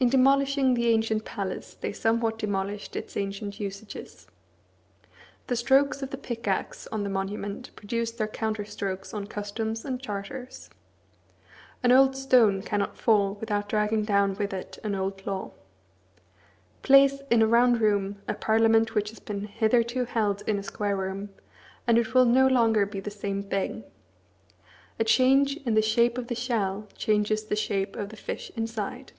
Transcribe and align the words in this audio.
In 0.00 0.10
demolishing 0.10 0.74
the 0.74 0.88
ancient 0.88 1.24
palace 1.24 1.72
they 1.80 1.90
somewhat 1.94 2.38
demolished 2.38 2.94
its 2.94 3.16
ancient 3.16 3.58
usages. 3.58 4.26
The 5.46 5.56
strokes 5.56 6.02
of 6.02 6.10
the 6.10 6.18
pickaxe 6.18 6.86
on 6.88 7.04
the 7.04 7.08
monument 7.08 7.70
produce 7.74 8.10
their 8.10 8.28
counter 8.28 8.66
strokes 8.66 9.14
on 9.14 9.26
customs 9.28 9.82
and 9.82 9.98
charters. 10.02 10.68
An 11.82 11.90
old 11.90 12.16
stone 12.18 12.60
cannot 12.60 12.98
fall 12.98 13.36
without 13.40 13.66
dragging 13.70 14.02
down 14.04 14.34
with 14.34 14.52
it 14.52 14.78
an 14.84 14.94
old 14.94 15.26
law. 15.26 15.52
Place 16.82 17.22
in 17.30 17.40
a 17.40 17.46
round 17.46 17.80
room 17.80 18.20
a 18.28 18.34
parliament 18.34 18.94
which 18.94 19.08
has 19.08 19.20
been 19.20 19.46
hitherto 19.46 20.04
held 20.04 20.42
in 20.46 20.58
a 20.58 20.62
square 20.62 20.96
room, 20.98 21.30
and 21.86 21.96
it 21.96 22.12
will 22.12 22.26
no 22.26 22.46
longer 22.46 22.84
be 22.84 23.00
the 23.00 23.10
same 23.10 23.42
thing. 23.42 23.84
A 24.98 25.04
change 25.04 25.56
in 25.64 25.72
the 25.72 25.80
shape 25.80 26.18
of 26.18 26.26
the 26.26 26.34
shell 26.34 26.88
changes 26.94 27.46
the 27.46 27.56
shape 27.56 27.96
of 27.96 28.10
the 28.10 28.16
fish 28.18 28.52
inside. 28.54 29.12